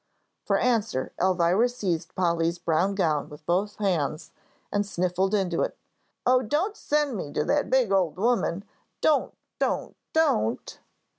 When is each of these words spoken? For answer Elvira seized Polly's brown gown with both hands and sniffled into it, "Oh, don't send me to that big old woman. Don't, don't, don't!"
For 0.45 0.57
answer 0.57 1.13
Elvira 1.21 1.69
seized 1.69 2.15
Polly's 2.15 2.57
brown 2.57 2.95
gown 2.95 3.29
with 3.29 3.45
both 3.45 3.75
hands 3.75 4.31
and 4.71 4.83
sniffled 4.83 5.35
into 5.35 5.61
it, 5.61 5.77
"Oh, 6.25 6.41
don't 6.41 6.75
send 6.75 7.15
me 7.15 7.31
to 7.33 7.43
that 7.43 7.69
big 7.69 7.91
old 7.91 8.17
woman. 8.17 8.63
Don't, 9.01 9.37
don't, 9.59 9.95
don't!" 10.11 10.79